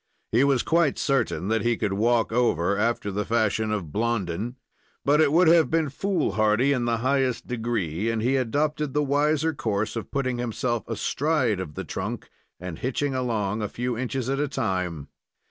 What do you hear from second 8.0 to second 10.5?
and he adopted the wiser course of putting